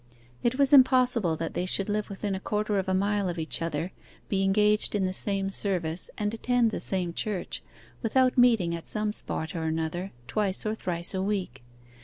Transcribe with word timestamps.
It 0.41 0.57
was 0.57 0.73
impossible 0.73 1.35
that 1.35 1.53
they 1.53 1.67
should 1.67 1.87
live 1.87 2.09
within 2.09 2.33
a 2.33 2.39
quarter 2.39 2.79
of 2.79 2.89
a 2.89 2.93
mile 2.95 3.29
of 3.29 3.37
each 3.37 3.61
other, 3.61 3.91
be 4.29 4.41
engaged 4.41 4.95
in 4.95 5.05
the 5.05 5.13
same 5.13 5.51
service, 5.51 6.09
and 6.17 6.33
attend 6.33 6.71
the 6.71 6.79
same 6.79 7.13
church, 7.13 7.61
without 8.01 8.35
meeting 8.35 8.73
at 8.73 8.87
some 8.87 9.13
spot 9.13 9.55
or 9.55 9.65
another, 9.65 10.11
twice 10.25 10.65
or 10.65 10.73
thrice 10.73 11.13
a 11.13 11.21
week. 11.21 11.61